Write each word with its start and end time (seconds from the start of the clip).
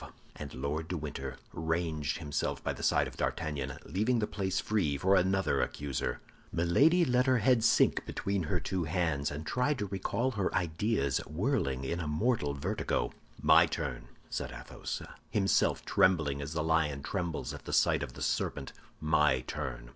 And 0.35 0.55
Lord 0.55 0.87
de 0.87 0.97
Winter 0.97 1.37
ranged 1.53 2.17
himself 2.17 2.63
by 2.63 2.73
the 2.73 2.81
side 2.81 3.07
of 3.07 3.17
D'Artagnan, 3.17 3.77
leaving 3.85 4.17
the 4.17 4.25
place 4.25 4.59
free 4.59 4.97
for 4.97 5.15
another 5.15 5.61
accuser. 5.61 6.21
Milady 6.51 7.05
let 7.05 7.27
her 7.27 7.37
head 7.37 7.63
sink 7.63 8.03
between 8.07 8.45
her 8.49 8.59
two 8.59 8.85
hands, 8.85 9.29
and 9.29 9.45
tried 9.45 9.77
to 9.77 9.85
recall 9.85 10.31
her 10.31 10.51
ideas, 10.55 11.19
whirling 11.27 11.83
in 11.85 11.99
a 11.99 12.07
mortal 12.07 12.55
vertigo. 12.55 13.11
"My 13.39 13.67
turn," 13.67 14.07
said 14.27 14.51
Athos, 14.51 15.03
himself 15.29 15.85
trembling 15.85 16.41
as 16.41 16.53
the 16.53 16.63
lion 16.63 17.03
trembles 17.03 17.53
at 17.53 17.65
the 17.65 17.71
sight 17.71 18.01
of 18.01 18.13
the 18.13 18.23
serpent—"my 18.23 19.41
turn. 19.41 19.89